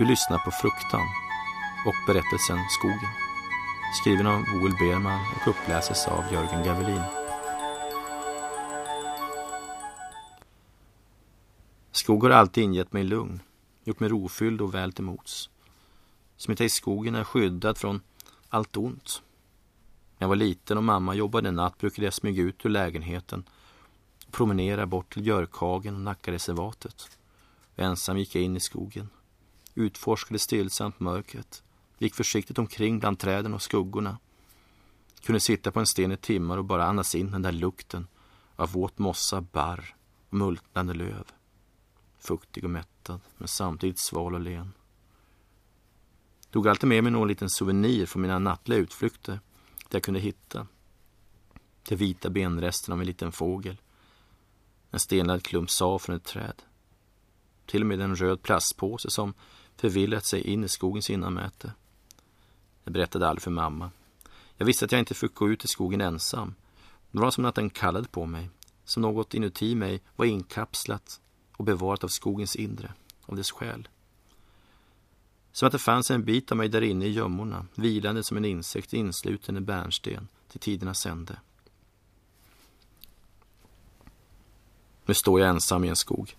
[0.00, 1.06] Du lyssnar på Fruktan
[1.86, 3.10] och berättelsen Skogen.
[4.00, 7.02] Skriven av Boel Berman och uppläses av Jörgen Gavelin.
[11.92, 13.42] Skog har alltid ingett mig lugn,
[13.84, 15.50] gjort mig rofylld och väl till mots.
[16.36, 18.00] Smita i skogen är skyddad från
[18.48, 19.22] allt ont.
[20.18, 23.44] När jag var liten och mamma jobbade natt brukade jag smyga ut ur lägenheten
[24.26, 27.18] och promenera bort till Björkhagen och Nackareservatet.
[27.76, 29.08] ensam gick jag in i skogen
[29.80, 31.62] utforskade stillsamt mörkret,
[31.98, 34.18] gick försiktigt omkring bland träden och skuggorna.
[35.22, 38.06] Kunde sitta på en sten i timmar och bara andas in den där lukten
[38.56, 39.94] av våt mossa, barr
[40.28, 41.24] och multnande löv.
[42.18, 44.72] Fuktig och mättad, men samtidigt sval och len.
[46.50, 49.40] Tog alltid med mig någon liten souvenir från mina nattliga utflykter
[49.88, 50.66] där jag kunde hitta.
[51.88, 53.80] De vita benresterna av en liten fågel.
[54.90, 56.62] En stenlagd klump sav från ett träd.
[57.66, 59.34] Till och med en röd plastpåse som
[59.80, 61.72] förvillat sig in i skogens innanmäte.
[62.84, 63.90] Jag berättade aldrig för mamma.
[64.56, 66.54] Jag visste att jag inte fick gå ut i skogen ensam.
[67.10, 68.50] Det var som att den kallade på mig,
[68.84, 71.20] som något inuti mig var inkapslat
[71.56, 72.92] och bevarat av skogens inre,
[73.26, 73.88] av dess själ.
[75.52, 78.44] Som att det fanns en bit av mig där inne i gömmorna, vilande som en
[78.44, 81.36] insekt insluten i bärnsten till tidernas ände.
[85.06, 86.36] Nu står jag ensam i en skog.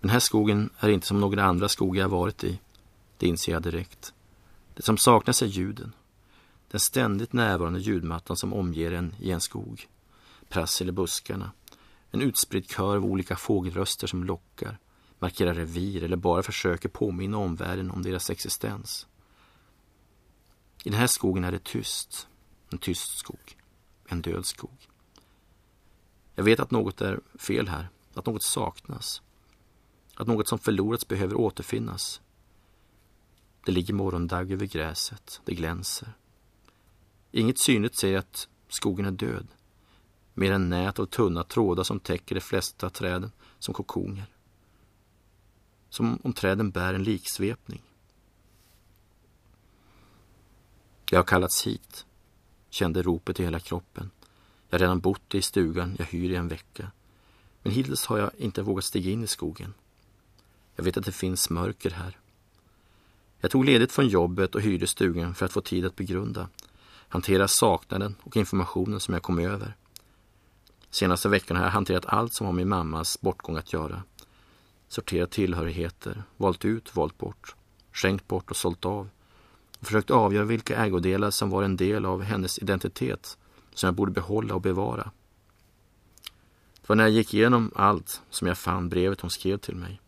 [0.00, 2.60] Den här skogen är inte som några andra skogar jag varit i.
[3.18, 4.14] Det inser jag direkt.
[4.74, 5.92] Det som saknas är ljuden.
[6.70, 9.88] Den ständigt närvarande ljudmattan som omger en i en skog.
[10.48, 11.50] Prassel i buskarna.
[12.10, 14.78] En utspridd kör av olika fågelröster som lockar,
[15.18, 19.06] markerar revir eller bara försöker påminna omvärlden om deras existens.
[20.84, 22.28] I den här skogen är det tyst.
[22.70, 23.56] En tyst skog.
[24.08, 24.88] En död skog.
[26.34, 29.22] Jag vet att något är fel här, att något saknas.
[30.16, 32.20] Att något som förlorats behöver återfinnas.
[33.64, 36.12] Det ligger morgondagg över gräset, det glänser.
[37.32, 39.46] Inget synligt säger att skogen är död,
[40.34, 44.26] mer än nät av tunna trådar som täcker de flesta träden som kokonger.
[45.88, 47.82] Som om träden bär en liksvepning.
[51.10, 52.06] Jag har kallats hit,
[52.70, 54.10] kände ropet i hela kroppen.
[54.68, 56.90] Jag har redan bott i stugan jag hyr i en vecka.
[57.62, 59.74] Men hittills har jag inte vågat stiga in i skogen.
[60.76, 62.18] Jag vet att det finns mörker här.
[63.40, 66.48] Jag tog ledigt från jobbet och hyrde stugan för att få tid att begrunda,
[67.08, 69.76] hantera saknaden och informationen som jag kom över.
[70.90, 74.02] Senaste veckan har jag hanterat allt som har med mammas bortgång att göra.
[74.88, 77.54] Sorterat tillhörigheter, valt ut, valt bort,
[77.92, 79.08] skänkt bort och sålt av.
[79.80, 83.38] Och försökt avgöra vilka ägodelar som var en del av hennes identitet
[83.74, 85.10] som jag borde behålla och bevara.
[86.80, 90.00] Det var när jag gick igenom allt som jag fann brevet hon skrev till mig.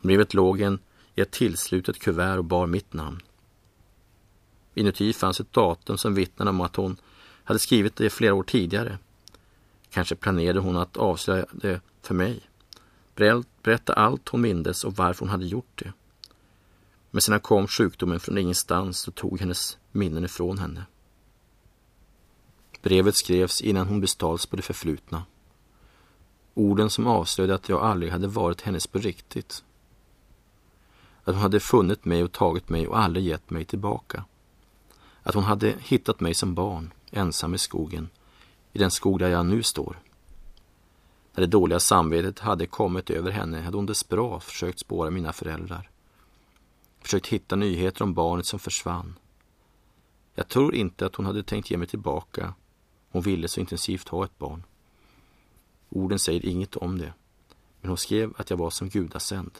[0.00, 3.20] Brevet låg i ett tillslutet kuvert och bar mitt namn.
[4.74, 6.96] Inuti fanns ett datum som vittnade om att hon
[7.44, 8.98] hade skrivit det flera år tidigare.
[9.90, 12.40] Kanske planerade hon att avslöja det för mig.
[13.62, 15.92] Berätta allt hon mindes och varför hon hade gjort det.
[17.10, 20.84] Men sedan kom sjukdomen från ingenstans och tog hennes minnen ifrån henne.
[22.82, 25.22] Brevet skrevs innan hon bestals på det förflutna.
[26.54, 29.64] Orden som avslöjade att jag aldrig hade varit hennes på riktigt
[31.24, 34.24] att hon hade funnit mig och tagit mig och aldrig gett mig tillbaka.
[35.22, 38.08] Att hon hade hittat mig som barn, ensam i skogen,
[38.72, 39.98] i den skog där jag nu står.
[41.34, 45.90] När det dåliga samvetet hade kommit över henne hade hon desperat försökt spåra mina föräldrar.
[47.00, 49.18] Försökt hitta nyheter om barnet som försvann.
[50.34, 52.54] Jag tror inte att hon hade tänkt ge mig tillbaka.
[53.10, 54.62] Hon ville så intensivt ha ett barn.
[55.88, 57.12] Orden säger inget om det,
[57.80, 59.50] men hon skrev att jag var som gudasänd.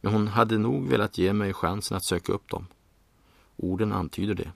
[0.00, 2.66] Men hon hade nog velat ge mig chansen att söka upp dem.
[3.56, 4.52] Orden antyder det.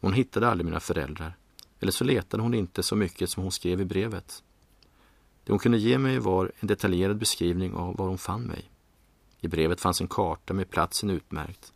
[0.00, 1.36] Hon hittade aldrig mina föräldrar.
[1.80, 4.42] Eller så letade hon inte så mycket som hon skrev i brevet.
[5.44, 8.70] Det hon kunde ge mig var en detaljerad beskrivning av var hon fann mig.
[9.40, 11.72] I brevet fanns en karta med platsen utmärkt.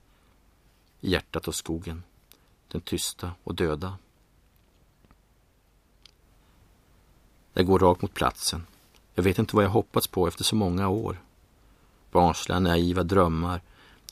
[1.01, 2.03] I hjärtat av skogen.
[2.69, 3.99] Den tysta och döda.
[7.53, 8.67] Jag går rakt mot platsen.
[9.15, 11.19] Jag vet inte vad jag hoppats på efter så många år
[12.15, 13.61] barnsliga naiva drömmar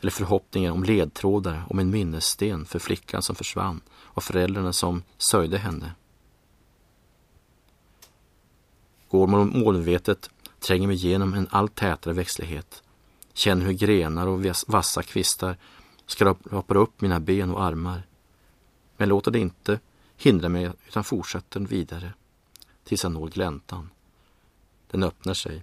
[0.00, 5.58] eller förhoppningar om ledtrådar om en minnessten för flickan som försvann och föräldrarna som sörjde
[5.58, 5.94] henne.
[9.08, 12.82] Går man målmedvetet tränger mig igenom en allt tätare växtlighet.
[13.32, 15.56] Känner hur grenar och vassa kvistar
[16.06, 18.02] skrapar upp mina ben och armar.
[18.96, 19.80] Men låter det inte
[20.16, 22.12] hindra mig utan fortsätter vidare
[22.84, 23.90] tills jag når gläntan.
[24.90, 25.62] Den öppnar sig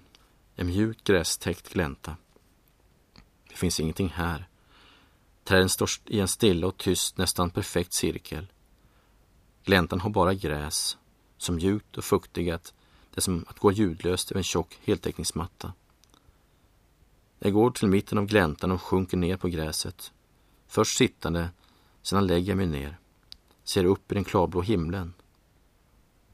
[0.55, 2.15] En mjuk grästäckt glänta.
[3.49, 4.47] Det finns ingenting här.
[5.43, 8.47] Träden står i en stilla och tyst, nästan perfekt cirkel.
[9.63, 10.97] Gläntan har bara gräs,
[11.37, 12.73] som mjukt och fuktigat
[13.11, 15.73] det är som att gå ljudlöst över en tjock heltäckningsmatta.
[17.39, 20.11] Jag går till mitten av gläntan och sjunker ner på gräset.
[20.67, 21.49] Först sittande,
[22.01, 22.99] sedan lägger jag mig ner.
[23.63, 25.13] Ser upp i den klarblå himlen.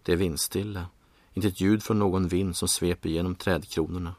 [0.03, 0.88] Det är vindstilla,
[1.33, 4.15] inte ett ljud från någon vind som sveper genom trädkronorna.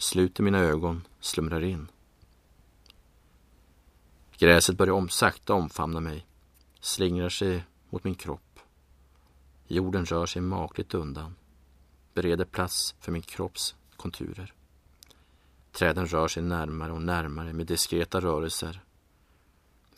[0.00, 1.88] Sluter mina ögon, slumrar in.
[4.38, 6.26] Gräset börjar om sakta omfamna mig,
[6.80, 8.60] slingrar sig mot min kropp.
[9.66, 11.34] Jorden rör sig makligt undan,
[12.14, 14.54] bereder plats för min kropps konturer.
[15.72, 18.84] Träden rör sig närmare och närmare med diskreta rörelser.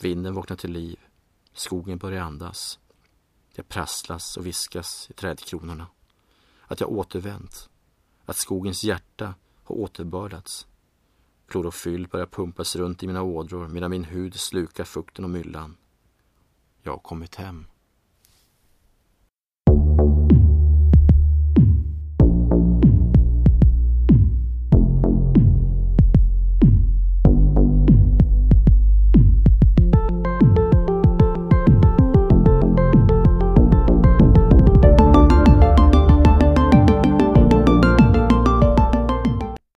[0.00, 1.00] Vinden vaknar till liv,
[1.52, 2.78] skogen börjar andas.
[3.54, 5.87] Det prasslas och viskas i trädkronorna.
[6.60, 7.70] Att jag återvänt,
[8.25, 9.34] att skogens hjärta
[9.64, 10.67] har återbördats.
[11.47, 15.76] Klorofyll börjar pumpas runt i mina ådror medan min hud slukar fukten och myllan.
[16.82, 17.67] Jag har kommit hem.